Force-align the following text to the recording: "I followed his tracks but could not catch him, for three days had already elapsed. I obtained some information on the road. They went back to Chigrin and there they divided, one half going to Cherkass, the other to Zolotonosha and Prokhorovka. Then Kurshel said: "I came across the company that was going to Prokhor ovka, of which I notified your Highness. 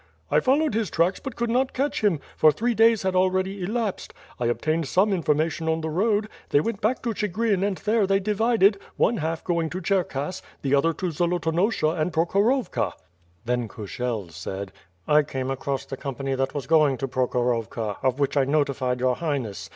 "I 0.31 0.39
followed 0.39 0.73
his 0.73 0.89
tracks 0.89 1.19
but 1.19 1.35
could 1.35 1.51
not 1.51 1.73
catch 1.73 2.03
him, 2.03 2.21
for 2.35 2.51
three 2.51 2.73
days 2.73 3.03
had 3.03 3.15
already 3.15 3.61
elapsed. 3.61 4.15
I 4.39 4.47
obtained 4.47 4.87
some 4.87 5.13
information 5.13 5.69
on 5.69 5.81
the 5.81 5.91
road. 5.91 6.27
They 6.49 6.59
went 6.59 6.81
back 6.81 7.03
to 7.03 7.13
Chigrin 7.13 7.61
and 7.63 7.77
there 7.77 8.07
they 8.07 8.19
divided, 8.19 8.79
one 8.97 9.17
half 9.17 9.43
going 9.43 9.69
to 9.69 9.79
Cherkass, 9.79 10.41
the 10.63 10.73
other 10.73 10.91
to 10.93 11.11
Zolotonosha 11.11 11.89
and 12.01 12.11
Prokhorovka. 12.11 12.93
Then 13.45 13.67
Kurshel 13.67 14.31
said: 14.31 14.71
"I 15.07 15.21
came 15.21 15.51
across 15.51 15.85
the 15.85 15.97
company 15.97 16.33
that 16.33 16.55
was 16.55 16.65
going 16.65 16.97
to 16.97 17.07
Prokhor 17.07 17.51
ovka, 17.53 17.97
of 18.01 18.17
which 18.19 18.35
I 18.35 18.43
notified 18.43 18.99
your 19.01 19.17
Highness. 19.17 19.69